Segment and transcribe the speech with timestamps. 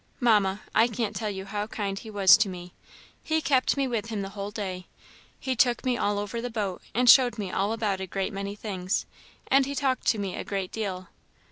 [0.19, 2.73] Mamma, I can't tell you how kind he was to me.
[3.23, 4.87] He kept me with him the whole day.
[5.39, 8.55] He took me all over the boat, and showed me all about a great many
[8.55, 9.05] things,
[9.45, 11.09] and he talked to me a great deal.